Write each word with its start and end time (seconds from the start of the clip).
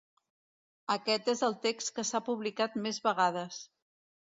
Aquest 0.93 1.29
és 1.35 1.43
el 1.49 1.57
text 1.67 1.93
que 1.99 2.07
s'ha 2.13 2.23
publicat 2.31 2.81
més 2.89 3.03
vegades. 3.11 3.63